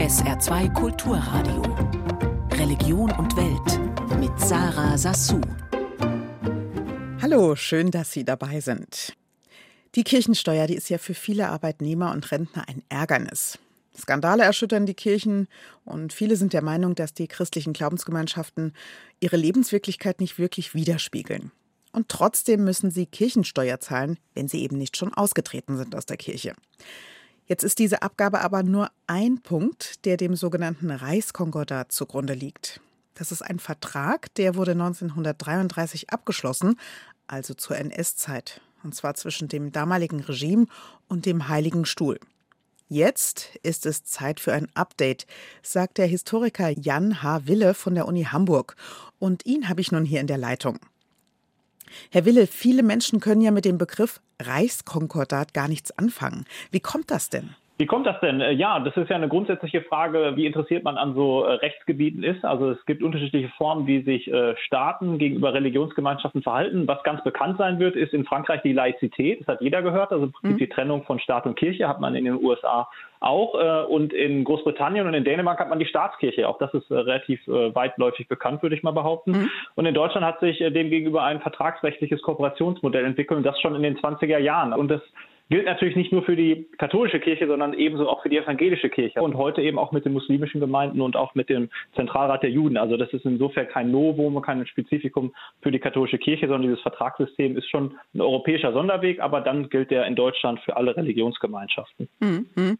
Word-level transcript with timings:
SR2 0.00 0.72
Kulturradio. 0.72 1.60
Religion 2.52 3.10
und 3.12 3.36
Welt 3.36 4.18
mit 4.18 4.32
Sarah 4.40 4.96
Sassou. 4.96 5.42
Hallo, 7.20 7.54
schön, 7.54 7.90
dass 7.90 8.10
Sie 8.10 8.24
dabei 8.24 8.60
sind. 8.60 9.12
Die 9.94 10.02
Kirchensteuer, 10.02 10.66
die 10.66 10.74
ist 10.74 10.88
ja 10.88 10.96
für 10.96 11.12
viele 11.12 11.50
Arbeitnehmer 11.50 12.12
und 12.12 12.30
Rentner 12.32 12.66
ein 12.66 12.82
Ärgernis. 12.88 13.58
Skandale 13.94 14.42
erschüttern 14.42 14.86
die 14.86 14.94
Kirchen 14.94 15.48
und 15.84 16.14
viele 16.14 16.36
sind 16.36 16.54
der 16.54 16.62
Meinung, 16.62 16.94
dass 16.94 17.12
die 17.12 17.28
christlichen 17.28 17.74
Glaubensgemeinschaften 17.74 18.72
ihre 19.20 19.36
Lebenswirklichkeit 19.36 20.18
nicht 20.18 20.38
wirklich 20.38 20.74
widerspiegeln. 20.74 21.52
Und 21.92 22.08
trotzdem 22.08 22.64
müssen 22.64 22.90
sie 22.90 23.04
Kirchensteuer 23.04 23.80
zahlen, 23.80 24.18
wenn 24.32 24.48
sie 24.48 24.62
eben 24.62 24.78
nicht 24.78 24.96
schon 24.96 25.12
ausgetreten 25.12 25.76
sind 25.76 25.94
aus 25.94 26.06
der 26.06 26.16
Kirche. 26.16 26.54
Jetzt 27.50 27.64
ist 27.64 27.80
diese 27.80 28.02
Abgabe 28.02 28.42
aber 28.42 28.62
nur 28.62 28.92
ein 29.08 29.42
Punkt, 29.42 30.04
der 30.04 30.16
dem 30.16 30.36
sogenannten 30.36 30.88
Reichskonkordat 30.92 31.90
zugrunde 31.90 32.34
liegt. 32.34 32.80
Das 33.14 33.32
ist 33.32 33.42
ein 33.42 33.58
Vertrag, 33.58 34.32
der 34.36 34.54
wurde 34.54 34.70
1933 34.70 36.10
abgeschlossen, 36.10 36.76
also 37.26 37.54
zur 37.54 37.76
NS-Zeit, 37.76 38.60
und 38.84 38.94
zwar 38.94 39.14
zwischen 39.14 39.48
dem 39.48 39.72
damaligen 39.72 40.20
Regime 40.20 40.66
und 41.08 41.26
dem 41.26 41.48
Heiligen 41.48 41.86
Stuhl. 41.86 42.20
Jetzt 42.88 43.56
ist 43.64 43.84
es 43.84 44.04
Zeit 44.04 44.38
für 44.38 44.52
ein 44.52 44.68
Update, 44.74 45.26
sagt 45.60 45.98
der 45.98 46.06
Historiker 46.06 46.68
Jan 46.68 47.20
H. 47.20 47.48
Wille 47.48 47.74
von 47.74 47.96
der 47.96 48.06
Uni 48.06 48.26
Hamburg. 48.26 48.76
Und 49.18 49.44
ihn 49.44 49.68
habe 49.68 49.80
ich 49.80 49.90
nun 49.90 50.04
hier 50.04 50.20
in 50.20 50.28
der 50.28 50.38
Leitung. 50.38 50.78
Herr 52.10 52.24
Wille, 52.24 52.46
viele 52.46 52.82
Menschen 52.82 53.20
können 53.20 53.40
ja 53.40 53.50
mit 53.50 53.64
dem 53.64 53.78
Begriff 53.78 54.20
Reichskonkordat 54.40 55.54
gar 55.54 55.68
nichts 55.68 55.90
anfangen. 55.92 56.44
Wie 56.70 56.80
kommt 56.80 57.10
das 57.10 57.28
denn? 57.28 57.54
Wie 57.80 57.86
kommt 57.86 58.06
das 58.06 58.20
denn? 58.20 58.42
Äh, 58.42 58.52
ja, 58.52 58.78
das 58.78 58.94
ist 58.98 59.08
ja 59.08 59.16
eine 59.16 59.28
grundsätzliche 59.28 59.80
Frage, 59.80 60.32
wie 60.36 60.44
interessiert 60.44 60.84
man 60.84 60.98
an 60.98 61.14
so 61.14 61.44
äh, 61.44 61.52
Rechtsgebieten 61.54 62.22
ist. 62.22 62.44
Also 62.44 62.72
es 62.72 62.84
gibt 62.84 63.02
unterschiedliche 63.02 63.48
Formen, 63.56 63.86
wie 63.86 64.02
sich 64.02 64.30
äh, 64.30 64.54
Staaten 64.66 65.16
gegenüber 65.16 65.54
Religionsgemeinschaften 65.54 66.42
verhalten. 66.42 66.86
Was 66.86 67.02
ganz 67.04 67.24
bekannt 67.24 67.56
sein 67.56 67.78
wird, 67.78 67.96
ist 67.96 68.12
in 68.12 68.26
Frankreich 68.26 68.60
die 68.60 68.74
Laizität. 68.74 69.40
Das 69.40 69.46
hat 69.48 69.62
jeder 69.62 69.80
gehört. 69.80 70.12
Also 70.12 70.26
im 70.26 70.32
Prinzip 70.32 70.56
mhm. 70.56 70.58
die 70.58 70.68
Trennung 70.68 71.04
von 71.04 71.20
Staat 71.20 71.46
und 71.46 71.56
Kirche 71.56 71.88
hat 71.88 72.02
man 72.02 72.14
in 72.14 72.26
den 72.26 72.34
USA 72.34 72.86
auch. 73.20 73.88
Und 73.88 74.14
in 74.14 74.44
Großbritannien 74.44 75.06
und 75.06 75.12
in 75.12 75.24
Dänemark 75.24 75.58
hat 75.58 75.68
man 75.68 75.78
die 75.78 75.84
Staatskirche. 75.84 76.48
Auch 76.48 76.56
das 76.56 76.72
ist 76.72 76.90
relativ 76.90 77.40
weitläufig 77.46 78.28
bekannt, 78.28 78.62
würde 78.62 78.76
ich 78.76 78.82
mal 78.82 78.92
behaupten. 78.92 79.32
Mhm. 79.32 79.50
Und 79.74 79.84
in 79.84 79.92
Deutschland 79.92 80.26
hat 80.26 80.40
sich 80.40 80.58
demgegenüber 80.58 81.22
ein 81.22 81.40
vertragsrechtliches 81.40 82.22
Kooperationsmodell 82.22 83.04
entwickelt 83.04 83.36
und 83.36 83.44
das 83.44 83.60
schon 83.60 83.74
in 83.74 83.82
den 83.82 83.98
20er 83.98 84.38
Jahren. 84.38 84.72
Und 84.72 84.88
das 84.88 85.02
gilt 85.50 85.66
natürlich 85.66 85.96
nicht 85.96 86.12
nur 86.12 86.22
für 86.22 86.36
die 86.36 86.68
katholische 86.78 87.20
Kirche, 87.20 87.46
sondern 87.46 87.74
ebenso 87.74 88.08
auch 88.08 88.22
für 88.22 88.28
die 88.28 88.38
evangelische 88.38 88.88
Kirche 88.88 89.20
und 89.20 89.36
heute 89.36 89.60
eben 89.60 89.78
auch 89.78 89.90
mit 89.92 90.04
den 90.04 90.12
muslimischen 90.12 90.60
Gemeinden 90.60 91.00
und 91.00 91.16
auch 91.16 91.34
mit 91.34 91.48
dem 91.48 91.68
Zentralrat 91.96 92.42
der 92.42 92.50
Juden. 92.50 92.76
Also 92.76 92.96
das 92.96 93.12
ist 93.12 93.24
insofern 93.24 93.68
kein 93.68 93.90
Novum, 93.90 94.40
kein 94.42 94.64
Spezifikum 94.66 95.34
für 95.60 95.72
die 95.72 95.80
katholische 95.80 96.18
Kirche, 96.18 96.46
sondern 96.46 96.62
dieses 96.62 96.80
Vertragssystem 96.80 97.56
ist 97.56 97.68
schon 97.68 97.98
ein 98.14 98.20
europäischer 98.20 98.72
Sonderweg, 98.72 99.20
aber 99.20 99.40
dann 99.40 99.68
gilt 99.68 99.90
der 99.90 100.06
in 100.06 100.14
Deutschland 100.14 100.60
für 100.60 100.76
alle 100.76 100.96
Religionsgemeinschaften. 100.96 102.08
Mhm. 102.20 102.78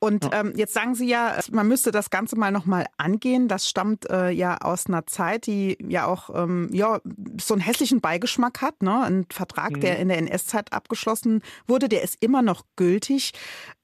Und 0.00 0.24
ja. 0.24 0.40
ähm, 0.40 0.54
jetzt 0.56 0.72
sagen 0.72 0.94
Sie 0.94 1.06
ja, 1.06 1.38
man 1.52 1.68
müsste 1.68 1.90
das 1.90 2.08
Ganze 2.08 2.34
mal 2.36 2.50
nochmal 2.50 2.86
angehen. 2.96 3.48
Das 3.48 3.68
stammt 3.68 4.08
äh, 4.08 4.30
ja 4.30 4.56
aus 4.56 4.86
einer 4.86 5.06
Zeit, 5.06 5.46
die 5.46 5.76
ja 5.86 6.06
auch 6.06 6.30
ähm, 6.34 6.70
ja, 6.72 7.00
so 7.38 7.52
einen 7.52 7.60
hässlichen 7.60 8.00
Beigeschmack 8.00 8.62
hat. 8.62 8.82
Ne? 8.82 8.98
Ein 9.02 9.26
Vertrag, 9.30 9.72
mhm. 9.72 9.80
der 9.80 9.98
in 9.98 10.08
der 10.08 10.16
NS-Zeit 10.18 10.72
abgeschlossen 10.72 11.42
wurde, 11.66 11.90
der 11.90 12.02
ist 12.02 12.16
immer 12.20 12.40
noch 12.40 12.64
gültig. 12.76 13.32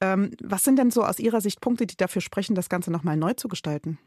Ähm, 0.01 0.31
was 0.43 0.65
sind 0.65 0.79
denn 0.79 0.91
so 0.91 1.05
aus 1.05 1.19
Ihrer 1.19 1.43
Sicht 1.43 1.61
Punkte, 1.61 1.87
die 1.87 1.99
dafür 1.99 2.23
sprechen, 2.23 2.55
das 2.55 2.71
Ganze 2.71 2.91
nochmal 2.91 3.19
neu 3.19 3.35
zu 3.35 3.49
gestalten? 3.49 3.99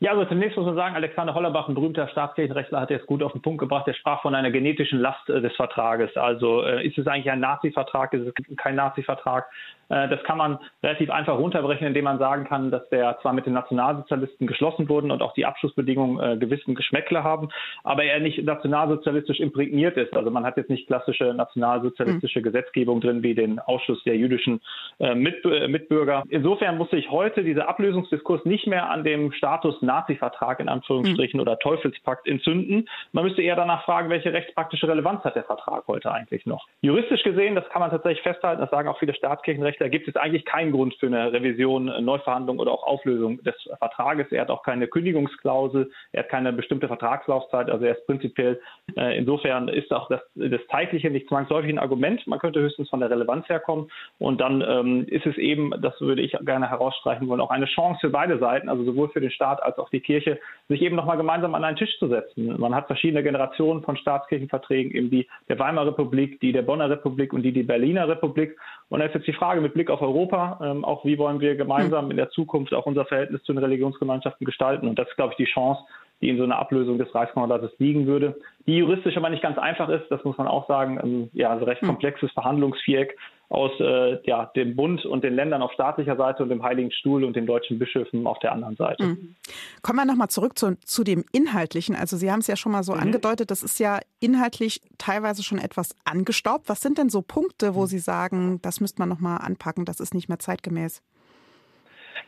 Ja, 0.00 0.10
also 0.10 0.24
zunächst 0.24 0.56
muss 0.56 0.66
man 0.66 0.74
sagen, 0.74 0.96
Alexander 0.96 1.34
Hollerbach, 1.34 1.68
ein 1.68 1.74
berühmter 1.74 2.08
Staatskirchenrechtler, 2.08 2.80
hat 2.80 2.90
jetzt 2.90 3.06
gut 3.06 3.22
auf 3.22 3.32
den 3.32 3.42
Punkt 3.42 3.60
gebracht. 3.60 3.86
Er 3.86 3.94
sprach 3.94 4.22
von 4.22 4.34
einer 4.34 4.50
genetischen 4.50 4.98
Last 4.98 5.28
äh, 5.30 5.40
des 5.40 5.54
Vertrages. 5.54 6.14
Also 6.16 6.62
äh, 6.62 6.84
ist 6.84 6.98
es 6.98 7.06
eigentlich 7.06 7.30
ein 7.30 7.40
Nazi-Vertrag, 7.40 8.12
ist 8.12 8.26
es 8.26 8.56
kein 8.56 8.74
Nazi-Vertrag? 8.74 9.46
Äh, 9.88 10.08
das 10.08 10.22
kann 10.24 10.36
man 10.36 10.58
relativ 10.82 11.10
einfach 11.10 11.38
runterbrechen, 11.38 11.86
indem 11.86 12.04
man 12.04 12.18
sagen 12.18 12.44
kann, 12.44 12.72
dass 12.72 12.88
der 12.88 13.18
zwar 13.22 13.34
mit 13.34 13.46
den 13.46 13.52
Nationalsozialisten 13.52 14.48
geschlossen 14.48 14.88
wurden 14.88 15.12
und 15.12 15.22
auch 15.22 15.32
die 15.34 15.46
Abschlussbedingungen 15.46 16.40
gewissen 16.40 16.74
Geschmäckle 16.74 17.22
haben, 17.22 17.50
aber 17.84 18.02
er 18.02 18.18
nicht 18.18 18.42
nationalsozialistisch 18.42 19.38
imprägniert 19.38 19.96
ist. 19.96 20.14
Also 20.16 20.30
man 20.30 20.44
hat 20.44 20.56
jetzt 20.56 20.70
nicht 20.70 20.88
klassische 20.88 21.32
nationalsozialistische 21.34 22.40
mhm. 22.40 22.44
Gesetzgebung 22.44 23.00
drin 23.00 23.22
wie 23.22 23.34
den 23.34 23.60
Ausschluss 23.60 24.02
der 24.04 24.16
jüdischen 24.16 24.60
Mit, 24.98 25.44
Mitbürger. 25.44 26.24
Insofern 26.28 26.78
muss 26.78 26.90
sich 26.90 27.10
heute 27.10 27.44
dieser 27.44 27.68
Ablösungsdiskurs 27.68 28.44
nicht 28.44 28.66
mehr 28.66 28.90
an 28.90 29.04
dem 29.04 29.32
Status 29.32 29.80
Nazi-Vertrag 29.84 30.60
in 30.60 30.68
Anführungsstrichen 30.68 31.38
mhm. 31.38 31.42
oder 31.42 31.58
Teufelspakt 31.58 32.26
entzünden. 32.26 32.88
Man 33.12 33.24
müsste 33.24 33.42
eher 33.42 33.56
danach 33.56 33.84
fragen, 33.84 34.10
welche 34.10 34.32
rechtspraktische 34.32 34.88
Relevanz 34.88 35.24
hat 35.24 35.36
der 35.36 35.44
Vertrag 35.44 35.86
heute 35.86 36.12
eigentlich 36.12 36.46
noch. 36.46 36.66
Juristisch 36.80 37.22
gesehen, 37.22 37.54
das 37.54 37.68
kann 37.70 37.80
man 37.80 37.90
tatsächlich 37.90 38.22
festhalten, 38.22 38.60
das 38.60 38.70
sagen 38.70 38.88
auch 38.88 38.98
viele 38.98 39.14
Staatskirchenrechtler, 39.14 39.88
gibt 39.88 40.08
es 40.08 40.16
eigentlich 40.16 40.44
keinen 40.44 40.72
Grund 40.72 40.94
für 40.94 41.06
eine 41.06 41.32
Revision, 41.32 41.86
Neuverhandlung 42.04 42.58
oder 42.58 42.72
auch 42.72 42.84
Auflösung 42.84 43.42
des 43.42 43.54
Vertrages. 43.78 44.30
Er 44.30 44.42
hat 44.42 44.50
auch 44.50 44.62
keine 44.62 44.86
Kündigungsklausel, 44.88 45.90
er 46.12 46.22
hat 46.24 46.28
keine 46.28 46.52
bestimmte 46.52 46.88
Vertragslaufzeit, 46.88 47.70
also 47.70 47.84
er 47.84 47.96
ist 47.96 48.06
prinzipiell, 48.06 48.60
äh, 48.96 49.16
insofern 49.16 49.68
ist 49.68 49.92
auch 49.92 50.08
das, 50.08 50.20
das 50.34 50.60
Zeitliche 50.70 51.10
nicht 51.10 51.28
zwangsläufig 51.28 51.70
ein 51.70 51.78
Argument. 51.78 52.26
Man 52.26 52.38
könnte 52.38 52.60
höchstens 52.60 52.88
von 52.88 53.00
der 53.00 53.10
Relevanz 53.10 53.48
herkommen 53.48 53.90
und 54.18 54.40
dann 54.40 54.62
ähm, 54.66 55.06
ist 55.08 55.26
es 55.26 55.36
eben, 55.36 55.72
das 55.80 56.00
würde 56.00 56.22
ich 56.22 56.36
gerne 56.44 56.68
herausstreichen 56.68 57.28
wollen, 57.28 57.40
auch 57.40 57.50
eine 57.50 57.66
Chance 57.66 58.00
für 58.00 58.10
beide 58.10 58.38
Seiten, 58.38 58.68
also 58.68 58.84
sowohl 58.84 59.08
für 59.08 59.20
den 59.20 59.30
Staat 59.30 59.62
als 59.62 59.73
auch 59.78 59.90
die 59.90 60.00
Kirche, 60.00 60.38
sich 60.68 60.82
eben 60.82 60.96
nochmal 60.96 61.16
gemeinsam 61.16 61.54
an 61.54 61.64
einen 61.64 61.76
Tisch 61.76 61.98
zu 61.98 62.08
setzen. 62.08 62.58
Man 62.58 62.74
hat 62.74 62.86
verschiedene 62.86 63.22
Generationen 63.22 63.82
von 63.82 63.96
Staatskirchenverträgen, 63.96 64.92
eben 64.92 65.10
die 65.10 65.26
der 65.48 65.58
Weimarer 65.58 65.88
Republik, 65.88 66.40
die 66.40 66.52
der 66.52 66.62
Bonner 66.62 66.90
Republik 66.90 67.32
und 67.32 67.42
die 67.42 67.52
die 67.52 67.62
Berliner 67.62 68.08
Republik. 68.08 68.56
Und 68.88 69.00
da 69.00 69.06
ist 69.06 69.14
jetzt 69.14 69.26
die 69.26 69.32
Frage 69.32 69.60
mit 69.60 69.74
Blick 69.74 69.90
auf 69.90 70.02
Europa, 70.02 70.60
ähm, 70.62 70.84
auch 70.84 71.04
wie 71.04 71.18
wollen 71.18 71.40
wir 71.40 71.56
gemeinsam 71.56 72.10
in 72.10 72.16
der 72.16 72.30
Zukunft 72.30 72.72
auch 72.74 72.86
unser 72.86 73.04
Verhältnis 73.04 73.42
zu 73.42 73.52
den 73.52 73.62
Religionsgemeinschaften 73.62 74.44
gestalten. 74.44 74.88
Und 74.88 74.98
das 74.98 75.08
ist, 75.08 75.16
glaube 75.16 75.32
ich, 75.32 75.36
die 75.36 75.52
Chance, 75.52 75.82
die 76.20 76.30
in 76.30 76.38
so 76.38 76.44
einer 76.44 76.58
Ablösung 76.58 76.98
des 76.98 77.14
Reichskonkordates 77.14 77.72
liegen 77.78 78.06
würde, 78.06 78.36
die 78.66 78.78
juristisch 78.78 79.16
aber 79.16 79.30
nicht 79.30 79.42
ganz 79.42 79.58
einfach 79.58 79.88
ist, 79.88 80.10
das 80.10 80.24
muss 80.24 80.38
man 80.38 80.46
auch 80.46 80.66
sagen, 80.68 80.98
ähm, 81.02 81.30
ja, 81.32 81.50
also 81.50 81.64
recht 81.64 81.82
hm. 81.82 81.88
komplexes 81.88 82.32
Verhandlungsviereck 82.32 83.16
aus 83.54 83.70
äh, 83.80 84.18
ja, 84.24 84.46
dem 84.56 84.76
Bund 84.76 85.04
und 85.04 85.24
den 85.24 85.34
Ländern 85.34 85.62
auf 85.62 85.72
staatlicher 85.72 86.16
Seite 86.16 86.42
und 86.42 86.48
dem 86.48 86.62
Heiligen 86.62 86.90
Stuhl 86.90 87.24
und 87.24 87.36
den 87.36 87.46
deutschen 87.46 87.78
Bischöfen 87.78 88.26
auf 88.26 88.38
der 88.40 88.52
anderen 88.52 88.76
Seite. 88.76 89.04
Mhm. 89.04 89.36
Kommen 89.82 89.98
wir 89.98 90.04
nochmal 90.04 90.28
zurück 90.28 90.58
zu, 90.58 90.76
zu 90.84 91.04
dem 91.04 91.24
Inhaltlichen. 91.32 91.94
Also 91.94 92.16
Sie 92.16 92.30
haben 92.30 92.40
es 92.40 92.46
ja 92.46 92.56
schon 92.56 92.72
mal 92.72 92.82
so 92.82 92.94
mhm. 92.94 93.00
angedeutet, 93.00 93.50
das 93.50 93.62
ist 93.62 93.78
ja 93.78 94.00
inhaltlich 94.20 94.80
teilweise 94.98 95.42
schon 95.42 95.58
etwas 95.58 95.94
angestaubt. 96.04 96.68
Was 96.68 96.80
sind 96.80 96.98
denn 96.98 97.08
so 97.08 97.22
Punkte, 97.22 97.74
wo 97.74 97.82
mhm. 97.82 97.86
Sie 97.86 97.98
sagen, 97.98 98.58
das 98.62 98.80
müsste 98.80 99.00
man 99.00 99.08
nochmal 99.08 99.38
anpacken, 99.38 99.84
das 99.84 100.00
ist 100.00 100.14
nicht 100.14 100.28
mehr 100.28 100.38
zeitgemäß? 100.38 101.02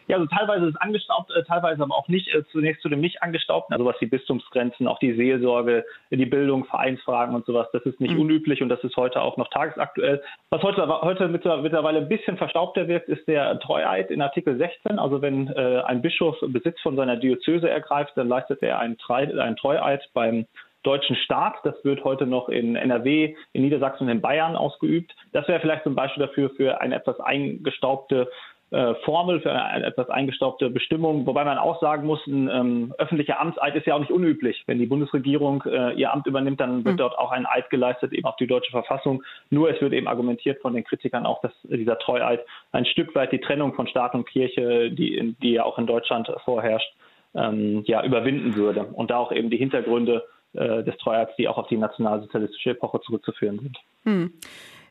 Ja, 0.09 0.17
also 0.17 0.27
teilweise 0.27 0.67
ist 0.67 0.75
es 0.75 0.81
angestaubt, 0.81 1.31
äh, 1.31 1.43
teilweise 1.45 1.83
aber 1.83 1.95
auch 1.95 2.09
nicht. 2.09 2.33
Äh, 2.35 2.45
zunächst 2.53 2.83
zu 2.83 2.89
dem 2.89 3.01
nicht 3.01 3.23
angestaubten, 3.23 3.75
also 3.75 3.85
was 3.85 3.99
die 3.99 4.07
Bistumsgrenzen, 4.07 4.87
auch 4.87 4.99
die 4.99 5.15
Seelsorge, 5.15 5.85
die 6.11 6.27
Bildung, 6.27 6.65
Vereinsfragen 6.65 7.35
und 7.35 7.45
sowas, 7.47 7.69
das 7.73 7.83
ist 7.83 8.01
nicht 8.01 8.15
mhm. 8.15 8.21
unüblich 8.21 8.63
und 8.63 8.69
das 8.69 8.83
ist 8.85 8.97
heute 8.97 9.21
auch 9.21 9.37
noch 9.37 9.49
tagesaktuell. 9.49 10.23
Was 10.51 10.63
heute, 10.63 10.87
heute 11.03 11.29
mittlerweile 11.29 11.99
ein 11.99 12.09
bisschen 12.09 12.37
verstaubter 12.37 12.89
wirkt, 12.89 13.09
ist 13.09 13.27
der 13.27 13.59
Treueid 13.61 14.11
in 14.11 14.23
Artikel 14.23 14.57
16. 14.57 14.99
Also 14.99 15.23
wenn 15.23 15.49
äh, 15.49 15.83
ein 15.85 16.03
Bischof 16.03 16.37
Besitz 16.41 16.81
von 16.81 16.97
seiner 16.97 17.17
Diözese 17.17 17.69
ergreift, 17.69 18.13
dann 18.17 18.29
leistet 18.29 18.63
er 18.63 18.79
einen, 18.79 18.97
einen 19.09 19.57
Treueid 19.57 20.09
beim 20.15 20.47
deutschen 20.87 21.17
Staat. 21.17 21.57
Das 21.65 21.75
wird 21.85 22.05
heute 22.05 22.27
noch 22.27 22.49
in 22.49 22.77
NRW, 22.77 23.35
in 23.53 23.63
Niedersachsen 23.63 24.05
und 24.05 24.11
in 24.11 24.21
Bayern 24.21 24.57
ausgeübt. 24.57 25.15
Das 25.33 25.47
wäre 25.49 25.61
vielleicht 25.61 25.83
zum 25.83 25.97
Beispiel 25.97 26.25
dafür 26.25 26.51
für 26.51 26.81
eine 26.81 26.95
etwas 26.95 27.19
eingestaubte 27.21 28.31
äh, 28.71 28.95
Formel 29.05 29.41
für 29.41 29.53
eine 29.53 29.87
etwas 29.87 30.11
eingestaubte 30.11 30.71
Bestimmung, 30.71 31.25
wobei 31.25 31.45
man 31.45 31.57
auch 31.57 31.81
sagen 31.81 32.05
muss, 32.05 32.27
ein 32.27 32.49
ähm, 32.49 32.95
öffentlicher 32.99 33.41
Amtseid 33.41 33.77
ist 33.77 33.87
ja 33.87 33.95
auch 33.95 34.01
nicht 34.01 34.11
unüblich. 34.11 34.65
Wenn 34.67 34.79
die 34.79 34.87
Bundesregierung 34.87 35.63
äh, 35.67 35.93
ihr 35.93 36.13
Amt 36.13 36.27
übernimmt, 36.27 36.59
dann 36.59 36.85
wird 36.85 36.95
mhm. 36.95 36.99
dort 36.99 37.17
auch 37.17 37.31
ein 37.31 37.47
Eid 37.47 37.71
geleistet, 37.71 38.13
eben 38.13 38.27
auf 38.27 38.37
die 38.37 38.49
deutsche 38.49 38.73
Verfassung. 38.73 39.23
Nur 39.51 39.71
es 39.71 39.81
wird 39.81 39.93
eben 39.93 40.09
argumentiert 40.09 40.61
von 40.63 40.75
den 40.75 40.83
Kritikern 40.83 41.27
auch, 41.27 41.41
dass 41.43 41.53
dieser 41.63 41.99
Treueid 41.99 42.41
ein 42.73 42.87
Stück 42.87 43.15
weit 43.15 43.31
die 43.31 43.41
Trennung 43.41 43.75
von 43.75 43.87
Staat 43.87 44.15
und 44.15 44.29
Kirche, 44.29 44.91
die, 44.91 45.37
die 45.41 45.53
ja 45.53 45.65
auch 45.65 45.79
in 45.79 45.87
Deutschland 45.87 46.29
vorherrscht, 46.45 46.93
ähm, 47.37 47.85
ja, 47.87 48.03
überwinden 48.03 48.57
würde. 48.57 48.85
Und 48.85 49.13
da 49.13 49.19
auch 49.19 49.31
eben 49.31 49.49
die 49.49 49.59
Hintergründe 49.59 50.25
äh, 50.55 50.83
des 50.83 50.97
Treueids, 50.99 51.37
die 51.37 51.47
auch 51.49 51.59
auf 51.59 51.69
die 51.69 51.77
nationalsozialistische 51.77 52.71
Epoche 52.71 53.01
zurückzuführen 53.03 53.61
sind. 53.61 53.79
Mhm. 54.05 54.33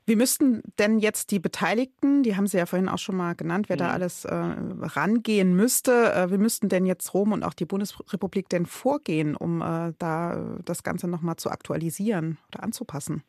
Wie 0.07 0.16
müssten 0.16 0.62
denn 0.78 1.00
jetzt 1.00 1.31
die 1.31 1.40
Beteiligten, 1.40 2.22
die 2.22 2.36
haben 2.36 2.46
Sie 2.46 2.57
ja 2.57 2.68
vorhin 2.68 2.90
auch 2.90 3.00
schon 3.00 3.16
mal 3.16 3.34
genannt, 3.34 3.69
wer 3.69 3.78
ja. 3.78 3.86
da 3.86 3.88
mhm. 3.88 3.94
alles 3.94 4.25
äh, 4.25 4.36
rangehen 4.36 5.56
müsste, 5.56 6.13
äh, 6.13 6.31
wie 6.31 6.38
müssten 6.38 6.69
denn 6.69 6.86
jetzt 6.86 7.13
Rom 7.13 7.31
und 7.31 7.44
auch 7.44 7.54
die 7.54 7.66
Bundesrepublik 7.66 8.48
denn 8.50 8.68
vorgehen, 8.68 9.36
um 9.36 9.62
äh, 9.62 9.94
da 9.98 10.60
das 10.63 10.84
Ganze 10.84 11.07
nochmal 11.07 11.38
zu 11.38 11.50
aktualisieren 11.50 12.38
oder 12.50 12.62
anzupassen? 12.62 13.24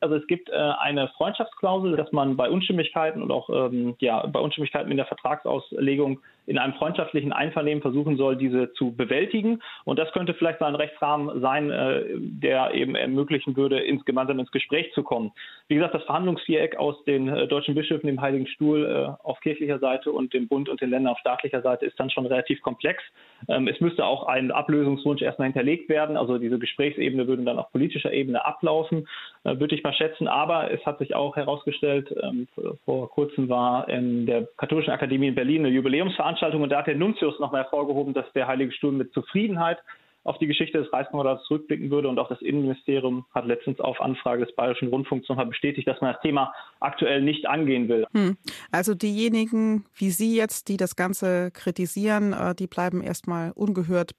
Also 0.00 0.16
es 0.16 0.26
gibt 0.26 0.48
äh, 0.50 0.54
eine 0.54 1.08
Freundschaftsklausel, 1.08 1.96
dass 1.96 2.10
man 2.12 2.36
bei 2.36 2.48
Unstimmigkeiten 2.48 3.22
und 3.22 3.30
auch 3.30 3.48
ähm, 3.50 3.96
ja, 4.00 4.26
bei 4.26 4.40
Unstimmigkeiten 4.40 4.90
in 4.90 4.96
der 4.96 5.06
Vertragsauslegung 5.06 6.20
in 6.46 6.58
einem 6.58 6.74
freundschaftlichen 6.74 7.32
Einvernehmen 7.32 7.80
versuchen 7.80 8.16
soll, 8.16 8.36
diese 8.36 8.72
zu 8.72 8.92
bewältigen. 8.96 9.62
Und 9.84 10.00
das 10.00 10.10
könnte 10.10 10.34
vielleicht 10.34 10.58
so 10.58 10.64
ein 10.64 10.74
Rechtsrahmen 10.74 11.40
sein, 11.40 11.70
äh, 11.70 12.02
der 12.16 12.74
eben 12.74 12.96
ermöglichen 12.96 13.56
würde, 13.56 13.78
ins, 13.78 14.04
gemeinsam 14.04 14.40
ins 14.40 14.50
Gespräch 14.50 14.92
zu 14.92 15.04
kommen. 15.04 15.30
Wie 15.68 15.76
gesagt, 15.76 15.94
das 15.94 16.02
Verhandlungsviereck 16.04 16.76
aus 16.76 17.02
den 17.04 17.28
äh, 17.28 17.46
deutschen 17.46 17.76
Bischöfen, 17.76 18.08
dem 18.08 18.20
Heiligen 18.20 18.48
Stuhl 18.48 18.84
äh, 18.84 19.24
auf 19.24 19.38
kirchlicher 19.40 19.78
Seite 19.78 20.10
und 20.10 20.34
dem 20.34 20.48
Bund 20.48 20.68
und 20.68 20.80
den 20.80 20.90
Ländern 20.90 21.12
auf 21.12 21.20
staatlicher 21.20 21.62
Seite 21.62 21.86
ist 21.86 21.98
dann 22.00 22.10
schon 22.10 22.26
relativ 22.26 22.60
komplex. 22.62 23.00
Ähm, 23.48 23.68
es 23.68 23.80
müsste 23.80 24.04
auch 24.04 24.26
ein 24.26 24.50
Ablösungswunsch 24.50 25.22
erstmal 25.22 25.46
hinterlegt 25.46 25.88
werden. 25.88 26.16
Also 26.16 26.38
diese 26.38 26.58
Gesprächsebene 26.58 27.28
würde 27.28 27.44
dann 27.44 27.60
auf 27.60 27.70
politischer 27.70 28.12
Ebene 28.12 28.44
ablaufen, 28.44 29.06
äh, 29.44 29.58
würde 29.60 29.76
ich 29.76 29.84
mal 29.84 29.89
schätzen. 29.92 30.28
Aber 30.28 30.70
es 30.70 30.84
hat 30.86 30.98
sich 30.98 31.14
auch 31.14 31.36
herausgestellt, 31.36 32.14
ähm, 32.22 32.48
vor 32.84 33.10
kurzem 33.10 33.48
war 33.48 33.88
in 33.88 34.26
der 34.26 34.48
Katholischen 34.56 34.92
Akademie 34.92 35.28
in 35.28 35.34
Berlin 35.34 35.64
eine 35.64 35.74
Jubiläumsveranstaltung 35.74 36.62
und 36.62 36.70
da 36.70 36.78
hat 36.78 36.86
der 36.86 36.96
Nuntius 36.96 37.38
nochmal 37.38 37.62
hervorgehoben, 37.62 38.14
dass 38.14 38.30
der 38.34 38.46
Heilige 38.46 38.72
Stuhl 38.72 38.92
mit 38.92 39.12
Zufriedenheit 39.12 39.78
auf 40.24 40.38
die 40.38 40.46
Geschichte 40.46 40.78
des 40.78 40.92
Reichskonkordates 40.92 41.46
zurückblicken 41.46 41.90
würde. 41.90 42.08
Und 42.08 42.18
auch 42.18 42.28
das 42.28 42.42
Innenministerium 42.42 43.24
hat 43.34 43.46
letztens 43.46 43.80
auf 43.80 44.00
Anfrage 44.00 44.44
des 44.44 44.54
Bayerischen 44.54 44.88
Rundfunks 44.88 45.28
nochmal 45.28 45.46
bestätigt, 45.46 45.88
dass 45.88 46.00
man 46.00 46.12
das 46.12 46.22
Thema 46.22 46.52
aktuell 46.80 47.22
nicht 47.22 47.46
angehen 47.46 47.88
will. 47.88 48.06
Hm. 48.12 48.36
Also 48.70 48.94
diejenigen 48.94 49.86
wie 49.94 50.10
Sie 50.10 50.36
jetzt, 50.36 50.68
die 50.68 50.76
das 50.76 50.96
Ganze 50.96 51.50
kritisieren, 51.52 52.32
äh, 52.32 52.54
die 52.54 52.66
bleiben 52.66 53.02
erstmal 53.02 53.52
ungehört. 53.52 54.12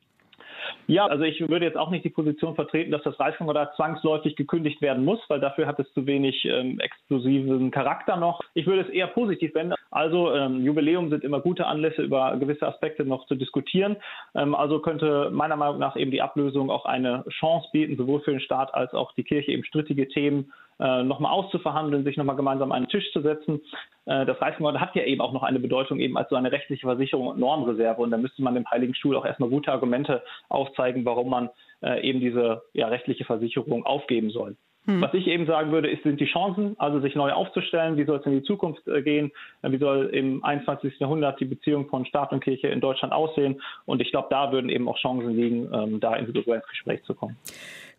Ja, 0.88 1.06
also 1.06 1.24
ich 1.24 1.40
würde 1.42 1.66
jetzt 1.66 1.78
auch 1.78 1.90
nicht 1.90 2.06
die 2.06 2.10
Position 2.10 2.56
vertreten, 2.56 2.92
dass 2.92 3.04
das 3.04 3.20
Reichskonkordat 3.20 3.76
zwangsläufig 3.76 4.36
gekündigt 4.36 4.82
werden 4.82 5.06
muss, 5.06 5.20
weil 5.28 5.40
dafür 5.40 5.68
hat 5.68 5.80
es 5.80 5.92
zu 5.94 6.06
wenig 6.06 6.44
ähm, 6.46 6.80
explosiven 6.80 7.72
Charakter 7.72 8.18
noch. 8.18 8.42
Ich 8.54 8.68
würde 8.68 8.82
es 8.82 8.90
eher 8.90 9.08
positiv 9.08 9.54
wenden. 9.56 9.76
Also 9.90 10.34
ähm, 10.34 10.64
Jubiläum 10.64 11.10
sind 11.10 11.24
immer 11.24 11.40
gute 11.40 11.66
Anlässe, 11.66 12.02
über 12.02 12.36
gewisse 12.38 12.68
Aspekte 12.68 13.06
noch 13.06 13.26
zu 13.28 13.36
diskutieren. 13.36 13.98
Ähm, 14.36 14.56
also 14.56 14.80
könnte 14.80 15.30
meiner 15.32 15.56
Meinung 15.56 15.80
nach 15.80 15.96
eben 15.96 16.12
die 16.12 16.22
Ablösung 16.22 16.70
auch 16.70 16.86
eine 16.86 17.24
Chance 17.30 17.68
bieten, 17.72 17.98
sowohl 17.98 18.22
für 18.22 18.32
den 18.32 18.40
Staat 18.40 18.74
als 18.74 18.94
auch 18.94 19.14
die 19.14 19.24
Kirche 19.24 19.52
eben 19.52 19.64
strittige 19.64 20.08
Themen 20.08 20.52
äh, 20.80 21.04
nochmal 21.04 21.32
auszuverhandeln, 21.32 22.04
sich 22.04 22.18
nochmal 22.18 22.36
gemeinsam 22.36 22.72
an 22.72 22.78
einen 22.78 22.88
Tisch 22.88 23.12
zu 23.12 23.22
setzen. 23.22 23.62
Äh, 24.06 24.26
das 24.26 24.42
Reichskonkordat 24.42 24.82
hat 24.82 24.96
ja 24.96 25.04
eben 25.04 25.22
auch 25.22 25.34
noch 25.34 25.44
eine 25.44 25.60
Bedeutung 25.60 26.00
eben 26.00 26.18
als 26.18 26.30
so 26.30 26.36
eine 26.36 26.52
rechtliche 26.52 26.88
Versicherung 26.88 27.28
und 27.28 27.40
Normreserve. 27.40 28.02
Und 28.02 28.12
da 28.12 28.18
müsste 28.18 28.42
man 28.42 28.56
dem 28.56 28.70
Heiligen 28.70 28.96
Stuhl 28.96 29.16
auch 29.16 29.26
erstmal 29.26 29.50
gute 29.50 29.72
Argumente 29.72 30.24
aufzeigen, 30.50 31.06
warum 31.06 31.30
man 31.30 31.50
äh, 31.82 32.02
eben 32.08 32.20
diese 32.20 32.64
ja, 32.74 32.88
rechtliche 32.88 33.26
Versicherung 33.26 33.86
aufgeben 33.86 34.32
soll. 34.32 34.56
Hm. 34.86 35.00
Was 35.00 35.14
ich 35.14 35.28
eben 35.28 35.46
sagen 35.46 35.72
würde, 35.72 35.90
ist, 35.90 36.02
sind 36.02 36.20
die 36.20 36.26
Chancen, 36.26 36.76
also 36.80 37.00
sich 37.02 37.14
neu 37.14 37.32
aufzustellen. 37.32 37.98
Wie 37.98 38.06
soll 38.06 38.18
es 38.18 38.26
in 38.26 38.32
die 38.32 38.44
Zukunft 38.44 38.84
gehen? 39.04 39.32
Wie 39.62 39.78
soll 39.78 40.08
im 40.08 40.44
21. 40.44 41.00
Jahrhundert 41.00 41.40
die 41.40 41.46
Beziehung 41.46 41.88
von 41.88 42.06
Staat 42.06 42.32
und 42.32 42.44
Kirche 42.44 42.68
in 42.70 42.82
Deutschland 42.82 43.14
aussehen? 43.14 43.62
Und 43.86 44.02
ich 44.02 44.10
glaube, 44.10 44.30
da 44.32 44.52
würden 44.52 44.70
eben 44.70 44.90
auch 44.90 44.98
Chancen 44.98 45.36
liegen, 45.36 45.70
ähm, 45.72 46.00
da 46.00 46.16
individuell 46.16 46.62
ins 46.62 46.68
Gespräch 46.68 47.04
zu 47.04 47.14
kommen. 47.14 47.38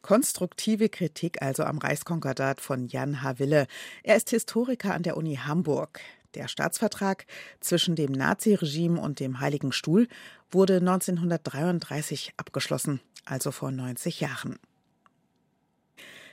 Konstruktive 0.02 0.88
Kritik 0.88 1.40
also 1.40 1.62
am 1.62 1.78
Reichskonkordat 1.78 2.60
von 2.60 2.88
Jan 2.88 3.22
Haville. 3.22 3.66
Er 4.02 4.16
ist 4.16 4.30
Historiker 4.30 4.94
an 4.94 5.04
der 5.04 5.16
Uni 5.16 5.36
Hamburg. 5.36 6.00
Der 6.34 6.48
Staatsvertrag 6.48 7.26
zwischen 7.60 7.94
dem 7.94 8.10
Naziregime 8.10 9.00
und 9.00 9.20
dem 9.20 9.40
Heiligen 9.40 9.70
Stuhl 9.70 10.08
wurde 10.50 10.78
1933 10.78 12.32
abgeschlossen, 12.36 13.00
also 13.24 13.52
vor 13.52 13.70
90 13.70 14.20
Jahren. 14.20 14.58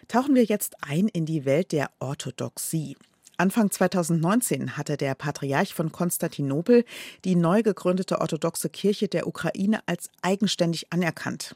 Tauchen 0.07 0.33
wir 0.33 0.43
jetzt 0.43 0.75
ein 0.81 1.07
in 1.07 1.25
die 1.25 1.45
Welt 1.45 1.71
der 1.71 1.91
Orthodoxie. 1.99 2.97
Anfang 3.37 3.69
2019 3.71 4.75
hatte 4.75 4.97
der 4.97 5.15
Patriarch 5.15 5.73
von 5.73 5.91
Konstantinopel 5.91 6.83
die 7.23 7.35
neu 7.35 7.61
gegründete 7.61 8.19
orthodoxe 8.19 8.69
Kirche 8.69 9.07
der 9.07 9.27
Ukraine 9.27 9.81
als 9.85 10.09
eigenständig 10.21 10.91
anerkannt. 10.91 11.55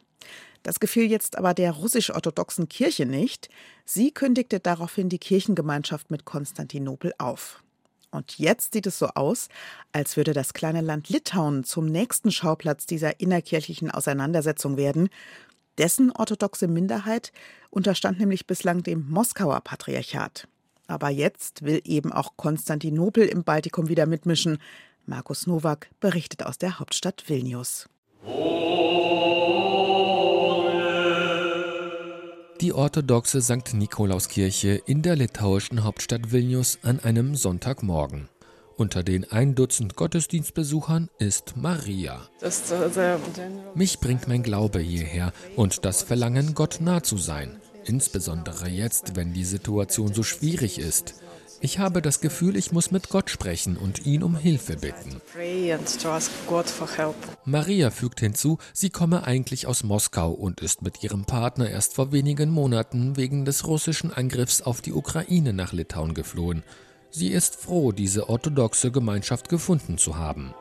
Das 0.63 0.79
gefiel 0.79 1.11
jetzt 1.11 1.37
aber 1.37 1.53
der 1.53 1.73
russisch-orthodoxen 1.73 2.69
Kirche 2.69 3.05
nicht. 3.05 3.49
Sie 3.85 4.11
kündigte 4.11 4.59
daraufhin 4.59 5.09
die 5.09 5.19
Kirchengemeinschaft 5.19 6.09
mit 6.09 6.23
Konstantinopel 6.25 7.13
auf. 7.17 7.61
Und 8.11 8.37
jetzt 8.37 8.73
sieht 8.73 8.87
es 8.87 8.97
so 8.99 9.07
aus, 9.07 9.49
als 9.91 10.15
würde 10.15 10.33
das 10.33 10.53
kleine 10.53 10.81
Land 10.81 11.09
Litauen 11.09 11.63
zum 11.63 11.85
nächsten 11.85 12.31
Schauplatz 12.31 12.85
dieser 12.85 13.19
innerkirchlichen 13.19 13.91
Auseinandersetzung 13.91 14.77
werden. 14.77 15.09
Dessen 15.77 16.11
orthodoxe 16.11 16.67
Minderheit 16.67 17.31
unterstand 17.71 18.19
nämlich 18.19 18.45
bislang 18.45 18.83
dem 18.83 19.09
Moskauer 19.09 19.59
Patriarchat. 19.61 20.47
Aber 20.87 21.09
jetzt 21.09 21.63
will 21.63 21.81
eben 21.85 22.13
auch 22.13 22.37
Konstantinopel 22.37 23.25
im 23.25 23.43
Baltikum 23.43 23.89
wieder 23.89 24.05
mitmischen. 24.05 24.59
Markus 25.05 25.47
Nowak 25.47 25.89
berichtet 25.99 26.45
aus 26.45 26.57
der 26.57 26.79
Hauptstadt 26.79 27.27
Vilnius. 27.27 27.89
Die 32.63 32.71
orthodoxe 32.71 33.41
St. 33.41 33.73
Nikolauskirche 33.73 34.81
in 34.85 35.01
der 35.01 35.17
litauischen 35.17 35.83
Hauptstadt 35.83 36.31
Vilnius 36.31 36.79
an 36.81 37.01
einem 37.01 37.35
Sonntagmorgen. 37.35 38.29
Unter 38.77 39.03
den 39.03 39.29
ein 39.29 39.53
Dutzend 39.53 39.97
Gottesdienstbesuchern 39.97 41.09
ist 41.19 41.57
Maria. 41.57 42.21
Mich 43.75 43.99
bringt 43.99 44.29
mein 44.29 44.43
Glaube 44.43 44.79
hierher 44.79 45.33
und 45.57 45.83
das 45.83 46.03
Verlangen, 46.03 46.53
Gott 46.55 46.77
nah 46.79 47.03
zu 47.03 47.17
sein. 47.17 47.59
Insbesondere 47.83 48.69
jetzt, 48.69 49.17
wenn 49.17 49.33
die 49.33 49.43
Situation 49.43 50.13
so 50.13 50.23
schwierig 50.23 50.79
ist. 50.79 51.15
Ich 51.65 51.79
habe 51.79 52.01
das 52.01 52.19
Gefühl, 52.19 52.57
ich 52.57 52.73
muss 52.73 52.91
mit 52.91 53.07
Gott 53.07 53.29
sprechen 53.29 53.77
und 53.77 54.05
ihn 54.05 54.21
um 54.21 54.35
Hilfe 54.35 54.75
bitten. 54.75 55.21
Maria 57.45 57.89
fügt 57.89 58.19
hinzu, 58.19 58.57
sie 58.73 58.89
komme 58.89 59.23
eigentlich 59.23 59.65
aus 59.65 59.81
Moskau 59.85 60.31
und 60.31 60.59
ist 60.59 60.81
mit 60.81 61.01
ihrem 61.05 61.23
Partner 61.23 61.69
erst 61.69 61.93
vor 61.93 62.11
wenigen 62.11 62.49
Monaten 62.49 63.15
wegen 63.15 63.45
des 63.45 63.65
russischen 63.65 64.11
Angriffs 64.11 64.61
auf 64.61 64.81
die 64.81 64.91
Ukraine 64.91 65.53
nach 65.53 65.71
Litauen 65.71 66.13
geflohen. 66.13 66.63
Sie 67.11 67.29
ist 67.29 67.55
froh, 67.55 67.93
diese 67.93 68.27
orthodoxe 68.27 68.91
Gemeinschaft 68.91 69.47
gefunden 69.47 69.97
zu 69.97 70.17
haben. 70.17 70.53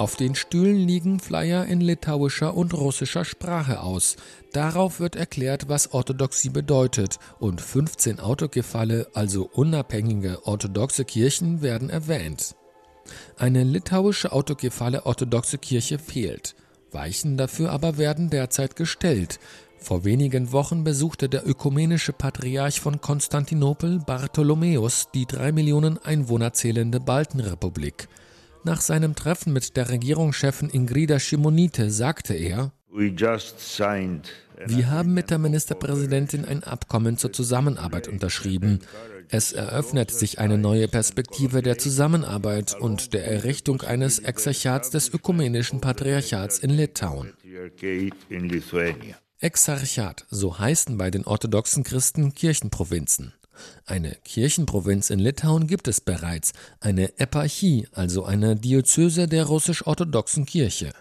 Auf 0.00 0.16
den 0.16 0.34
Stühlen 0.34 0.78
liegen 0.78 1.20
Flyer 1.20 1.66
in 1.66 1.82
litauischer 1.82 2.54
und 2.54 2.72
russischer 2.72 3.26
Sprache 3.26 3.82
aus. 3.82 4.16
Darauf 4.50 4.98
wird 4.98 5.14
erklärt, 5.14 5.68
was 5.68 5.92
Orthodoxie 5.92 6.48
bedeutet 6.48 7.18
und 7.38 7.60
15 7.60 8.18
Autokefalle, 8.18 9.08
also 9.12 9.50
unabhängige 9.52 10.46
orthodoxe 10.46 11.04
Kirchen, 11.04 11.60
werden 11.60 11.90
erwähnt. 11.90 12.56
Eine 13.36 13.62
litauische 13.62 14.32
autokephale 14.32 15.04
orthodoxe 15.04 15.58
Kirche 15.58 15.98
fehlt. 15.98 16.54
Weichen 16.92 17.36
dafür 17.36 17.70
aber 17.70 17.98
werden 17.98 18.30
derzeit 18.30 18.76
gestellt. 18.76 19.38
Vor 19.76 20.06
wenigen 20.06 20.50
Wochen 20.52 20.82
besuchte 20.82 21.28
der 21.28 21.46
ökumenische 21.46 22.14
Patriarch 22.14 22.80
von 22.80 23.02
Konstantinopel 23.02 23.98
Bartholomäus 23.98 25.08
die 25.12 25.26
drei 25.26 25.52
Millionen 25.52 25.98
Einwohner 25.98 26.54
zählende 26.54 27.00
Baltenrepublik. 27.00 28.08
Nach 28.62 28.80
seinem 28.80 29.14
Treffen 29.14 29.52
mit 29.52 29.76
der 29.76 29.88
Regierungschefin 29.88 30.68
Ingrida 30.68 31.18
Shimonite 31.18 31.90
sagte 31.90 32.34
er, 32.34 32.72
wir 34.66 34.90
haben 34.90 35.14
mit 35.14 35.30
der 35.30 35.38
Ministerpräsidentin 35.38 36.44
ein 36.44 36.62
Abkommen 36.64 37.16
zur 37.16 37.32
Zusammenarbeit 37.32 38.08
unterschrieben. 38.08 38.80
Es 39.28 39.52
eröffnet 39.52 40.10
sich 40.10 40.38
eine 40.38 40.58
neue 40.58 40.88
Perspektive 40.88 41.62
der 41.62 41.78
Zusammenarbeit 41.78 42.78
und 42.78 43.14
der 43.14 43.26
Errichtung 43.26 43.80
eines 43.82 44.18
Exarchats 44.18 44.90
des 44.90 45.08
ökumenischen 45.14 45.80
Patriarchats 45.80 46.58
in 46.58 46.70
Litauen. 46.70 47.32
Exarchat, 49.38 50.26
so 50.28 50.58
heißen 50.58 50.98
bei 50.98 51.10
den 51.10 51.24
orthodoxen 51.24 51.82
Christen 51.84 52.34
Kirchenprovinzen. 52.34 53.32
Eine 53.84 54.16
Kirchenprovinz 54.24 55.10
in 55.10 55.18
Litauen 55.18 55.66
gibt 55.66 55.88
es 55.88 56.00
bereits, 56.00 56.52
eine 56.80 57.18
Eparchie, 57.18 57.88
also 57.92 58.24
eine 58.24 58.56
Diözese 58.56 59.28
der 59.28 59.44
russisch-orthodoxen 59.44 60.46
Kirche. 60.46 60.92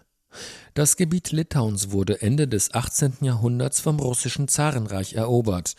Das 0.73 0.95
Gebiet 0.95 1.31
Litauens 1.31 1.91
wurde 1.91 2.21
Ende 2.21 2.47
des 2.47 2.73
18. 2.73 3.17
Jahrhunderts 3.21 3.79
vom 3.79 3.99
russischen 3.99 4.47
Zarenreich 4.47 5.13
erobert. 5.13 5.75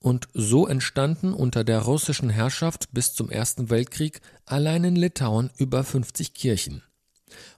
Und 0.00 0.28
so 0.32 0.66
entstanden 0.68 1.32
unter 1.32 1.64
der 1.64 1.80
russischen 1.80 2.30
Herrschaft 2.30 2.88
bis 2.92 3.14
zum 3.14 3.30
Ersten 3.30 3.68
Weltkrieg 3.68 4.20
allein 4.46 4.84
in 4.84 4.96
Litauen 4.96 5.50
über 5.56 5.82
50 5.82 6.34
Kirchen. 6.34 6.82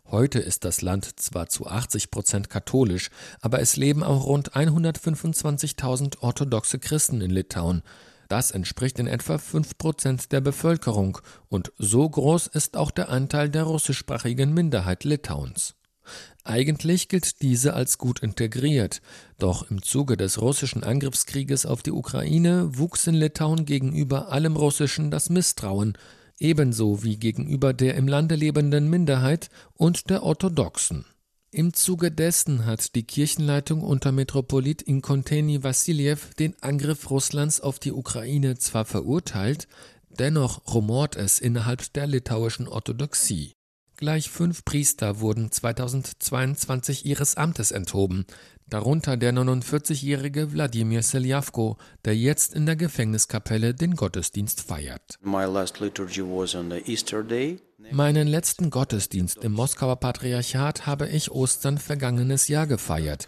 Heute 0.07 0.41
ist 0.41 0.65
das 0.65 0.83
Land 0.83 1.21
zwar 1.21 1.49
zu 1.49 1.67
80 1.67 2.11
Prozent 2.11 2.51
katholisch, 2.51 3.11
aber 3.41 3.61
es 3.61 3.77
leben 3.77 4.03
auch 4.03 4.25
rund 4.25 4.55
125.000 4.55 6.19
orthodoxe 6.21 6.81
Christen 6.81 7.21
in 7.21 7.31
Litauen, 7.31 7.83
das 8.31 8.53
entspricht 8.53 8.99
in 8.99 9.07
etwa 9.07 9.39
5 9.39 9.77
Prozent 9.77 10.33
der 10.33 10.41
Bevölkerung 10.41 11.19
und 11.49 11.73
so 11.79 12.09
groß 12.09 12.47
ist 12.47 12.77
auch 12.77 12.91
der 12.91 13.09
Anteil 13.09 13.49
der 13.49 13.65
russischsprachigen 13.65 14.55
Minderheit 14.55 15.05
Litauens. 15.05 15.75
Eigentlich 16.45 17.09
gilt 17.09 17.43
diese 17.43 17.75
als 17.75 17.99
gut 17.99 18.21
integriert. 18.21 19.03
Doch 19.39 19.71
im 19.71 19.83
Zuge 19.83 20.17
des 20.17 20.41
russischen 20.41 20.85
Angriffskrieges 20.85 21.67
auf 21.67 21.83
die 21.83 21.93
Ukraine 21.93 22.79
wuchs 22.79 23.07
in 23.07 23.15
Litauen 23.15 23.67
gegenüber 23.67 24.33
allem 24.33 24.57
Russischen 24.57 25.11
das 25.11 25.29
Misstrauen, 25.29 25.99
ebenso 26.39 27.03
wie 27.03 27.17
gegenüber 27.17 27.73
der 27.73 27.97
im 27.97 28.09
Lande 28.09 28.35
lebenden 28.35 28.89
Minderheit 28.89 29.51
und 29.75 30.09
der 30.09 30.23
Orthodoxen. 30.23 31.05
Im 31.53 31.75
Zuge 31.75 32.13
dessen 32.13 32.65
hat 32.65 32.95
die 32.95 33.03
Kirchenleitung 33.03 33.83
unter 33.83 34.13
Metropolit 34.13 34.83
Inkonteni 34.83 35.65
Wassiljew 35.65 36.19
den 36.39 36.55
Angriff 36.63 37.11
Russlands 37.11 37.61
auf 37.61 37.81
die 37.81 37.91
Ukraine 37.91 38.57
zwar 38.57 38.85
verurteilt, 38.85 39.67
dennoch 40.11 40.73
rumort 40.73 41.17
es 41.17 41.41
innerhalb 41.41 41.93
der 41.95 42.07
litauischen 42.07 42.69
Orthodoxie. 42.69 43.53
Gleich 43.97 44.31
fünf 44.31 44.65
Priester 44.65 45.19
wurden 45.19 45.51
2022 45.51 47.05
ihres 47.05 47.37
Amtes 47.37 47.73
enthoben, 47.73 48.27
darunter 48.69 49.17
der 49.17 49.33
49-jährige 49.35 50.53
Wladimir 50.53 51.03
Seljavko, 51.03 51.79
der 52.05 52.17
jetzt 52.17 52.55
in 52.55 52.65
der 52.65 52.77
Gefängniskapelle 52.77 53.75
den 53.75 53.97
Gottesdienst 53.97 54.63
feiert. 54.63 55.19
Meinen 57.93 58.29
letzten 58.29 58.71
Gottesdienst 58.71 59.43
im 59.43 59.53
Moskauer 59.53 59.97
Patriarchat 59.97 60.87
habe 60.87 61.09
ich 61.09 61.31
Ostern 61.31 61.79
vergangenes 61.79 62.49
Jahr 62.49 62.67
gefeiert. 62.67 63.27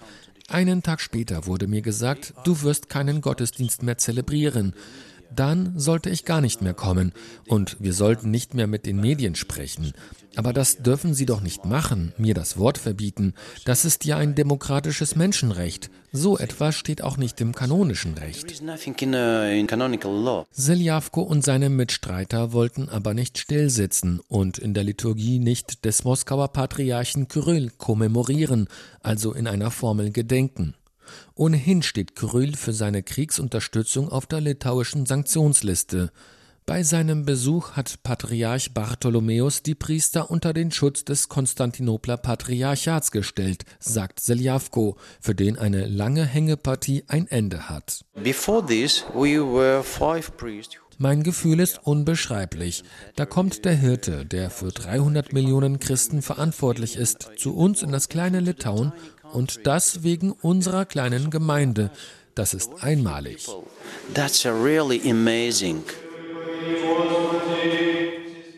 Einen 0.49 0.83
Tag 0.83 1.01
später 1.01 1.47
wurde 1.47 1.67
mir 1.67 1.83
gesagt, 1.83 2.35
du 2.45 2.63
wirst 2.63 2.89
keinen 2.89 3.21
Gottesdienst 3.21 3.83
mehr 3.83 3.99
zelebrieren 3.99 4.75
dann 5.35 5.79
sollte 5.79 6.11
ich 6.11 6.25
gar 6.25 6.41
nicht 6.41 6.63
mehr 6.63 6.75
kommen 6.75 7.13
und 7.49 7.77
wir 7.81 7.93
sollten 7.93 8.31
nicht 8.31 8.55
mehr 8.55 8.67
mit 8.67 8.87
den 8.87 9.01
Medien 9.01 9.35
sprechen. 9.35 9.93
Aber 10.35 10.53
das 10.53 10.79
dürfen 10.79 11.13
Sie 11.15 11.27
doch 11.27 11.43
nicht 11.43 11.65
machen, 11.65 12.15
mir 12.17 12.33
das 12.35 12.57
Wort 12.57 12.79
verbieten. 12.79 13.35
Das 13.65 13.85
ist 13.85 14.05
ja 14.05 14.17
ein 14.17 14.35
demokratisches 14.35 15.15
Menschenrecht. 15.15 15.91
So 16.11 16.39
etwas 16.39 16.75
steht 16.75 17.03
auch 17.03 17.17
nicht 17.17 17.41
im 17.41 17.55
kanonischen 17.55 18.15
Recht. 18.15 18.63
Seljavko 20.51 21.23
und 21.23 21.45
seine 21.45 21.69
Mitstreiter 21.71 22.53
wollten 22.53 22.89
aber 22.89 23.15
nicht 23.15 23.39
stillsitzen 23.39 24.21
und 24.29 24.59
in 24.59 24.75
der 24.75 24.85
Liturgie 24.85 25.39
nicht 25.39 25.85
des 25.85 26.05
Moskauer 26.05 26.49
Patriarchen 26.49 27.29
Kyrill 27.29 27.71
kommemorieren, 27.77 28.69
also 29.01 29.33
in 29.33 29.47
einer 29.47 29.71
Formel 29.71 30.13
gedenken. 30.13 30.75
Ohnehin 31.35 31.83
steht 31.83 32.17
Kyrill 32.17 32.57
für 32.57 32.73
seine 32.73 33.03
Kriegsunterstützung 33.03 34.09
auf 34.09 34.27
der 34.27 34.41
litauischen 34.41 35.07
Sanktionsliste. 35.07 36.11
Bei 36.65 36.85
seinem 36.85 37.25
Besuch 37.25 37.73
hat 37.73 38.05
Patriarch 38.05 38.73
Bartholomäus 38.73 39.65
die 39.65 39.75
Priester 39.75 40.31
unter 40.31 40.53
den 40.53 40.71
Schutz 40.71 41.05
des 41.05 41.29
Konstantinopler 41.29 42.17
Patriarchats 42.17 43.11
gestellt, 43.11 43.65
sagt 43.81 44.21
Seljavko, 44.21 44.97
für 45.21 45.35
den 45.35 45.59
eine 45.59 45.87
lange 45.87 46.25
Hängepartie 46.25 47.03
ein 47.09 47.27
Ende 47.27 47.69
hat. 47.69 48.05
Mein 50.99 51.25
Gefühl 51.25 51.59
ist 51.59 51.81
unbeschreiblich. 51.83 52.85
Da 53.17 53.27
kommt 53.27 53.65
der 53.65 53.75
Hirte, 53.75 54.25
der 54.25 54.51
für 54.51 54.69
300 54.69 55.33
Millionen 55.33 55.81
Christen 55.81 56.23
verantwortlich 56.23 56.95
ist, 56.95 57.29
zu 57.39 57.57
uns 57.57 57.83
in 57.83 57.91
das 57.91 58.09
kleine 58.09 58.39
Litauen 58.39 58.93
und 59.33 59.67
das 59.67 60.03
wegen 60.03 60.33
unserer 60.33 60.85
kleinen 60.85 61.31
Gemeinde. 61.31 61.91
Das 62.35 62.55
ist 62.55 62.83
einmalig. 62.83 63.49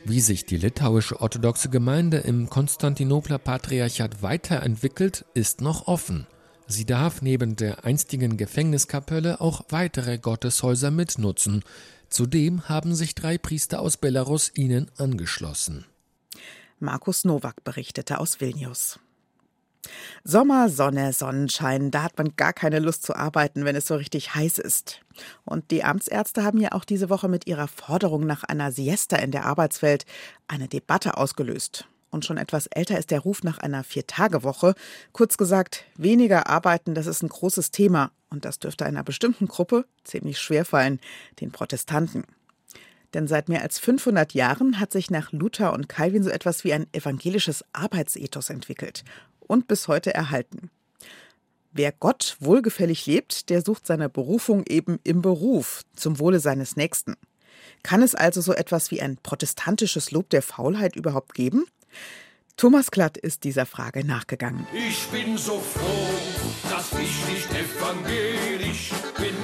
Wie 0.06 0.20
sich 0.20 0.44
die 0.44 0.58
litauische 0.58 1.20
orthodoxe 1.20 1.70
Gemeinde 1.70 2.18
im 2.18 2.50
Konstantinopler 2.50 3.38
Patriarchat 3.38 4.22
weiterentwickelt, 4.22 5.24
ist 5.34 5.60
noch 5.60 5.86
offen. 5.86 6.26
Sie 6.66 6.84
darf 6.84 7.22
neben 7.22 7.56
der 7.56 7.84
einstigen 7.84 8.36
Gefängniskapelle 8.36 9.40
auch 9.40 9.64
weitere 9.68 10.18
Gotteshäuser 10.18 10.90
mitnutzen. 10.90 11.62
Zudem 12.08 12.68
haben 12.68 12.94
sich 12.94 13.14
drei 13.14 13.38
Priester 13.38 13.80
aus 13.80 13.96
Belarus 13.96 14.52
ihnen 14.54 14.90
angeschlossen. 14.96 15.84
Markus 16.78 17.24
Nowak 17.24 17.64
berichtete 17.64 18.18
aus 18.18 18.40
Vilnius. 18.40 18.98
Sommer, 20.24 20.68
Sonne, 20.68 21.12
Sonnenschein, 21.12 21.90
da 21.90 22.02
hat 22.02 22.18
man 22.18 22.36
gar 22.36 22.52
keine 22.52 22.78
Lust 22.78 23.02
zu 23.02 23.14
arbeiten, 23.14 23.64
wenn 23.64 23.76
es 23.76 23.86
so 23.86 23.96
richtig 23.96 24.34
heiß 24.34 24.58
ist. 24.58 25.00
Und 25.44 25.70
die 25.70 25.84
Amtsärzte 25.84 26.44
haben 26.44 26.58
ja 26.58 26.72
auch 26.72 26.84
diese 26.84 27.10
Woche 27.10 27.28
mit 27.28 27.46
ihrer 27.46 27.68
Forderung 27.68 28.26
nach 28.26 28.44
einer 28.44 28.72
Siesta 28.72 29.16
in 29.16 29.30
der 29.30 29.46
Arbeitswelt 29.46 30.06
eine 30.48 30.68
Debatte 30.68 31.16
ausgelöst. 31.16 31.86
Und 32.10 32.24
schon 32.24 32.36
etwas 32.36 32.68
älter 32.68 32.96
ist 32.96 33.10
der 33.10 33.20
Ruf 33.20 33.42
nach 33.42 33.58
einer 33.58 33.82
Vier-Tage-Woche. 33.82 34.74
Kurz 35.12 35.36
gesagt, 35.36 35.84
weniger 35.96 36.48
arbeiten, 36.48 36.94
das 36.94 37.06
ist 37.06 37.22
ein 37.22 37.28
großes 37.28 37.72
Thema. 37.72 38.12
Und 38.30 38.44
das 38.44 38.60
dürfte 38.60 38.86
einer 38.86 39.02
bestimmten 39.02 39.48
Gruppe 39.48 39.84
ziemlich 40.04 40.38
schwer 40.38 40.64
fallen, 40.64 41.00
den 41.40 41.50
Protestanten. 41.50 42.24
Denn 43.14 43.28
seit 43.28 43.48
mehr 43.48 43.62
als 43.62 43.78
500 43.78 44.34
Jahren 44.34 44.80
hat 44.80 44.92
sich 44.92 45.10
nach 45.10 45.32
Luther 45.32 45.72
und 45.72 45.88
Calvin 45.88 46.22
so 46.22 46.30
etwas 46.30 46.64
wie 46.64 46.72
ein 46.72 46.86
evangelisches 46.92 47.64
Arbeitsethos 47.72 48.50
entwickelt 48.50 49.04
und 49.46 49.68
bis 49.68 49.88
heute 49.88 50.14
erhalten. 50.14 50.70
Wer 51.72 51.90
Gott 51.90 52.36
wohlgefällig 52.38 53.06
lebt, 53.06 53.50
der 53.50 53.62
sucht 53.62 53.86
seine 53.86 54.08
Berufung 54.08 54.64
eben 54.68 55.00
im 55.02 55.22
Beruf, 55.22 55.82
zum 55.96 56.20
Wohle 56.20 56.38
seines 56.38 56.76
Nächsten. 56.76 57.16
Kann 57.82 58.02
es 58.02 58.14
also 58.14 58.40
so 58.40 58.52
etwas 58.52 58.90
wie 58.90 59.02
ein 59.02 59.16
protestantisches 59.16 60.10
Lob 60.12 60.30
der 60.30 60.42
Faulheit 60.42 60.94
überhaupt 60.94 61.34
geben? 61.34 61.64
Thomas 62.56 62.92
Klatt 62.92 63.16
ist 63.18 63.42
dieser 63.42 63.66
Frage 63.66 64.06
nachgegangen. 64.06 64.66
Ich 64.72 65.08
bin 65.08 65.36
so 65.36 65.58
froh, 65.58 66.70
dass 66.70 66.92
ich 66.92 67.26
nicht 67.26 67.50
evangelisch 67.50 68.90
bin. 69.16 69.34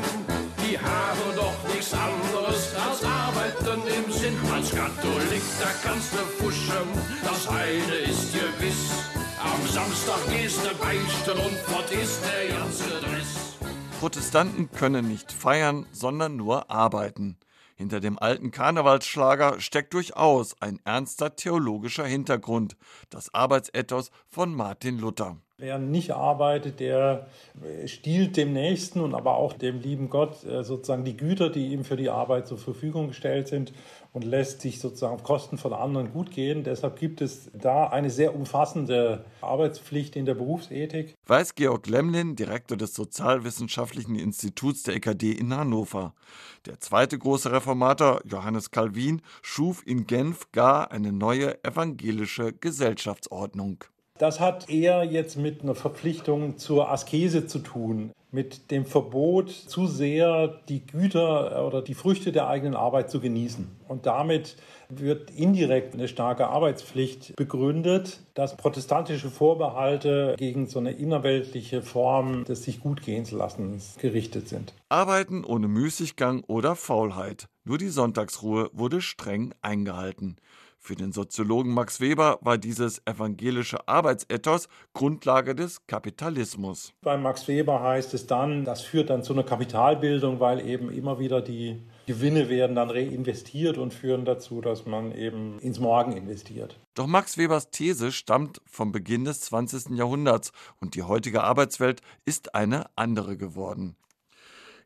Die 0.64 0.78
haben 0.78 1.34
doch 1.34 1.74
nichts 1.74 1.92
anderes 1.92 2.74
als 2.76 3.02
Arbeiten 3.02 3.80
im 3.88 4.12
Sinn. 4.12 4.36
Als 4.52 4.70
Katholik, 4.70 5.42
da 5.60 5.70
kannst 5.82 6.12
du 6.12 6.18
fuschen, 6.18 6.88
das 7.24 7.48
eine 7.48 7.96
ist 8.08 8.32
gewiss. 8.32 9.09
Am 9.42 9.66
Samstag 9.66 10.18
gehst 10.28 10.60
du 10.64 10.76
beichten 10.76 11.38
und 11.38 11.56
fort 11.60 11.90
ist 11.92 12.20
der 12.22 12.58
ganze 12.58 12.88
Dress. 13.00 13.56
Protestanten 13.98 14.70
können 14.70 15.08
nicht 15.08 15.32
feiern, 15.32 15.86
sondern 15.92 16.36
nur 16.36 16.70
arbeiten. 16.70 17.38
Hinter 17.74 18.00
dem 18.00 18.18
alten 18.18 18.50
Karnevalsschlager 18.50 19.58
steckt 19.58 19.94
durchaus 19.94 20.60
ein 20.60 20.78
ernster 20.84 21.36
theologischer 21.36 22.04
Hintergrund, 22.04 22.76
das 23.08 23.32
Arbeitsethos 23.32 24.10
von 24.28 24.54
Martin 24.54 24.98
Luther. 24.98 25.38
Wer 25.60 25.78
nicht 25.78 26.12
arbeitet, 26.12 26.80
der 26.80 27.26
stiehlt 27.84 28.38
dem 28.38 28.54
Nächsten 28.54 29.00
und 29.00 29.14
aber 29.14 29.36
auch 29.36 29.52
dem 29.52 29.80
lieben 29.80 30.08
Gott 30.08 30.42
äh, 30.44 30.64
sozusagen 30.64 31.04
die 31.04 31.18
Güter, 31.18 31.50
die 31.50 31.74
ihm 31.74 31.84
für 31.84 31.96
die 31.96 32.08
Arbeit 32.08 32.48
zur 32.48 32.56
Verfügung 32.56 33.08
gestellt 33.08 33.48
sind 33.48 33.74
und 34.14 34.24
lässt 34.24 34.62
sich 34.62 34.80
sozusagen 34.80 35.14
auf 35.14 35.22
Kosten 35.22 35.58
von 35.58 35.74
anderen 35.74 36.12
gut 36.12 36.30
gehen. 36.30 36.64
Deshalb 36.64 36.98
gibt 36.98 37.20
es 37.20 37.50
da 37.52 37.88
eine 37.88 38.08
sehr 38.08 38.34
umfassende 38.34 39.26
Arbeitspflicht 39.42 40.16
in 40.16 40.24
der 40.24 40.34
Berufsethik. 40.34 41.14
Weiß 41.26 41.54
Georg 41.54 41.86
Lemlin, 41.86 42.36
Direktor 42.36 42.78
des 42.78 42.94
Sozialwissenschaftlichen 42.94 44.14
Instituts 44.14 44.84
der 44.84 44.96
EKD 44.96 45.32
in 45.32 45.54
Hannover. 45.54 46.14
Der 46.64 46.80
zweite 46.80 47.18
große 47.18 47.52
Reformator, 47.52 48.22
Johannes 48.24 48.70
Calvin, 48.70 49.20
schuf 49.42 49.86
in 49.86 50.06
Genf 50.06 50.50
gar 50.52 50.90
eine 50.90 51.12
neue 51.12 51.62
evangelische 51.62 52.54
Gesellschaftsordnung. 52.54 53.84
Das 54.20 54.38
hat 54.38 54.68
eher 54.68 55.02
jetzt 55.02 55.38
mit 55.38 55.62
einer 55.62 55.74
Verpflichtung 55.74 56.58
zur 56.58 56.90
Askese 56.90 57.46
zu 57.46 57.58
tun, 57.58 58.12
mit 58.30 58.70
dem 58.70 58.84
Verbot, 58.84 59.48
zu 59.48 59.86
sehr 59.86 60.60
die 60.68 60.86
Güter 60.86 61.66
oder 61.66 61.80
die 61.80 61.94
Früchte 61.94 62.30
der 62.30 62.46
eigenen 62.46 62.76
Arbeit 62.76 63.10
zu 63.10 63.18
genießen. 63.20 63.66
Und 63.88 64.04
damit 64.04 64.56
wird 64.90 65.30
indirekt 65.30 65.94
eine 65.94 66.06
starke 66.06 66.48
Arbeitspflicht 66.48 67.34
begründet, 67.36 68.20
dass 68.34 68.58
protestantische 68.58 69.30
Vorbehalte 69.30 70.34
gegen 70.36 70.66
so 70.66 70.80
eine 70.80 70.92
innerweltliche 70.92 71.80
Form 71.80 72.44
des 72.44 72.64
sich 72.64 72.80
gut 72.80 73.00
gehen 73.00 73.24
zu 73.24 73.38
lassen 73.38 73.80
gerichtet 73.96 74.50
sind. 74.50 74.74
Arbeiten 74.90 75.44
ohne 75.44 75.66
Müßiggang 75.66 76.44
oder 76.46 76.76
Faulheit. 76.76 77.48
Nur 77.64 77.78
die 77.78 77.88
Sonntagsruhe 77.88 78.68
wurde 78.74 79.00
streng 79.00 79.54
eingehalten. 79.62 80.36
Für 80.82 80.96
den 80.96 81.12
Soziologen 81.12 81.74
Max 81.74 82.00
Weber 82.00 82.38
war 82.40 82.56
dieses 82.56 83.02
evangelische 83.04 83.86
Arbeitsethos 83.86 84.66
Grundlage 84.94 85.54
des 85.54 85.86
Kapitalismus. 85.86 86.94
Bei 87.02 87.18
Max 87.18 87.46
Weber 87.48 87.82
heißt 87.82 88.14
es 88.14 88.26
dann, 88.26 88.64
das 88.64 88.80
führt 88.80 89.10
dann 89.10 89.22
zu 89.22 89.34
einer 89.34 89.42
Kapitalbildung, 89.42 90.40
weil 90.40 90.66
eben 90.66 90.90
immer 90.90 91.18
wieder 91.18 91.42
die 91.42 91.82
Gewinne 92.06 92.48
werden 92.48 92.76
dann 92.76 92.90
reinvestiert 92.90 93.76
und 93.76 93.92
führen 93.92 94.24
dazu, 94.24 94.62
dass 94.62 94.86
man 94.86 95.12
eben 95.12 95.58
ins 95.60 95.78
Morgen 95.78 96.12
investiert. 96.12 96.80
Doch 96.94 97.06
Max 97.06 97.36
Webers 97.36 97.70
These 97.70 98.10
stammt 98.10 98.62
vom 98.64 98.90
Beginn 98.90 99.26
des 99.26 99.42
20. 99.42 99.90
Jahrhunderts 99.90 100.50
und 100.80 100.94
die 100.94 101.02
heutige 101.02 101.44
Arbeitswelt 101.44 102.00
ist 102.24 102.54
eine 102.54 102.86
andere 102.96 103.36
geworden. 103.36 103.96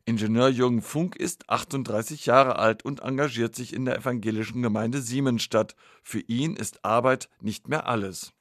Ingenieur 0.07 0.49
Jürgen 0.49 0.83
Funk 0.83 1.15
ist 1.15 1.49
38 1.49 2.27
Jahre 2.27 2.59
alt 2.59 2.85
und 2.85 2.99
engagiert 2.99 3.55
sich 3.55 3.73
in 3.73 3.85
der 3.85 3.97
evangelischen 3.97 4.61
Gemeinde 4.61 5.01
Siemensstadt. 5.01 5.75
Für 6.03 6.19
ihn 6.19 6.55
ist 6.55 6.85
Arbeit 6.85 7.27
nicht 7.41 7.67
mehr 7.69 7.87
alles. 7.87 8.31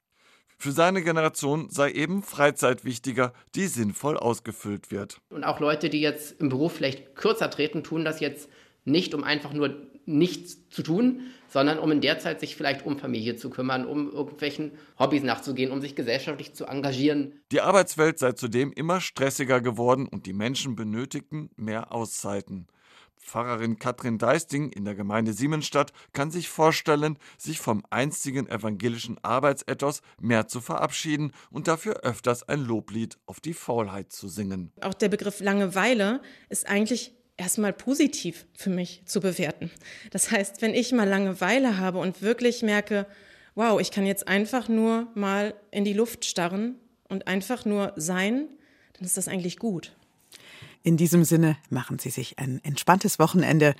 Für 0.59 0.73
seine 0.73 1.03
Generation 1.03 1.71
sei 1.71 1.91
eben 1.93 2.23
Freizeit 2.23 2.85
wichtiger, 2.85 3.33
die 3.55 3.67
sinnvoll 3.67 4.19
ausgefüllt 4.19 4.91
wird. 4.91 5.23
Und 5.31 5.45
auch 5.45 5.59
Leute, 5.59 5.89
die 5.89 6.03
jetzt 6.03 6.39
im 6.39 6.51
Beruf 6.51 6.75
vielleicht 6.75 7.17
kürzer 7.17 7.51
treten, 7.51 7.83
tun 7.83 8.05
das 8.05 8.21
jetzt 8.21 8.51
nicht, 8.85 9.15
um 9.15 9.25
einfach 9.25 9.55
nur 9.55 9.75
nichts 10.07 10.69
zu 10.71 10.83
tun, 10.83 11.21
sondern 11.49 11.79
um 11.79 11.91
in 11.93 12.01
der 12.01 12.19
Zeit 12.19 12.41
sich 12.41 12.57
vielleicht 12.57 12.85
um 12.85 12.99
Familie 12.99 13.37
zu 13.37 13.51
kümmern, 13.51 13.87
um 13.87 14.11
irgendwelchen 14.11 14.73
Hobbys 14.99 15.23
nachzugehen, 15.23 15.71
um 15.71 15.81
sich 15.81 15.95
gesellschaftlich 15.95 16.55
zu 16.55 16.67
engagieren. 16.67 17.41
Die 17.53 17.61
Arbeitswelt 17.61 18.19
sei 18.19 18.33
zudem 18.33 18.73
immer 18.73 19.01
stressiger 19.01 19.61
geworden 19.61 20.09
und 20.09 20.27
die 20.27 20.33
Menschen 20.33 20.77
benötigten 20.77 21.51
mehr 21.57 21.93
Auszeiten. 21.93 22.67
Pfarrerin 23.25 23.79
Katrin 23.79 24.19
Deisting 24.19 24.71
in 24.71 24.85
der 24.85 24.95
Gemeinde 24.95 25.33
Siemensstadt 25.33 25.93
kann 26.13 26.31
sich 26.31 26.49
vorstellen, 26.49 27.19
sich 27.39 27.59
vom 27.59 27.83
einstigen 27.91 28.49
evangelischen 28.49 29.17
Arbeitsethos 29.23 30.03
mehr 30.21 30.47
zu 30.47 30.61
verabschieden 30.61 31.33
und 31.51 31.67
dafür 31.67 32.01
öfters 32.03 32.47
ein 32.49 32.61
Loblied 32.61 33.17
auf 33.27 33.41
die 33.41 33.55
Faulheit 33.55 34.13
zu 34.13 34.29
singen. 34.29 34.73
Auch 34.83 34.95
der 34.95 35.09
Begriff 35.09 35.41
Langeweile 35.41 36.21
ist 36.51 36.69
eigentlich 36.69 37.15
erstmal 37.37 37.73
positiv 37.73 38.47
für 38.55 38.71
mich 38.71 39.03
zu 39.07 39.21
bewerten. 39.21 39.71
Das 40.11 40.31
heißt, 40.31 40.63
wenn 40.63 40.75
ich 40.75 40.93
mal 40.93 41.09
Langeweile 41.09 41.79
habe 41.79 41.99
und 41.99 42.23
wirklich 42.23 42.63
merke, 42.63 43.07
wow, 43.55 43.81
ich 43.81 43.91
kann 43.91 44.07
jetzt 44.07 44.29
einfach 44.29 44.69
nur 44.69 45.09
mal 45.15 45.55
in 45.71 45.85
die 45.85 45.93
Luft 45.93 46.25
starren 46.25 46.77
und 47.09 47.27
einfach 47.27 47.65
nur 47.65 47.93
sein, 47.97 48.49
dann 48.95 49.05
ist 49.05 49.17
das 49.17 49.29
eigentlich 49.29 49.59
gut. 49.59 49.93
In 50.83 50.97
diesem 50.97 51.25
Sinne 51.25 51.57
machen 51.71 51.99
Sie 51.99 52.11
sich 52.11 52.39
ein 52.39 52.61
entspanntes 52.63 53.19
Wochenende. 53.19 53.75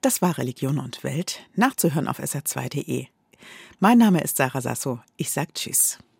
Das 0.00 0.22
war 0.22 0.38
Religion 0.38 0.78
und 0.78 1.04
Welt, 1.04 1.40
nachzuhören 1.54 2.08
auf 2.08 2.18
sr2.de. 2.18 3.06
Mein 3.78 3.98
Name 3.98 4.22
ist 4.22 4.38
Sarah 4.38 4.62
Sasso. 4.62 5.00
Ich 5.18 5.30
sag 5.30 5.54
Tschüss. 5.54 5.98